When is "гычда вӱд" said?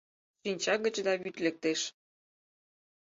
0.83-1.35